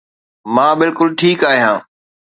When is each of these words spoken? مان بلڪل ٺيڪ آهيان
مان 0.53 0.71
بلڪل 0.79 1.07
ٺيڪ 1.19 1.39
آهيان 1.49 1.77